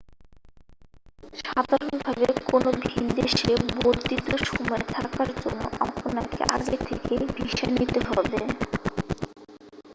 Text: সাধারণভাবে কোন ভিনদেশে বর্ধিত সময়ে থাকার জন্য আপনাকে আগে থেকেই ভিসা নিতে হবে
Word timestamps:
সাধারণভাবে 1.41 2.27
কোন 2.45 2.65
ভিনদেশে 2.85 3.51
বর্ধিত 3.75 4.27
সময়ে 4.47 4.85
থাকার 4.93 5.29
জন্য 5.41 5.61
আপনাকে 5.85 6.39
আগে 6.55 6.77
থেকেই 6.87 7.23
ভিসা 7.35 7.67
নিতে 7.71 7.99
হবে 8.07 8.39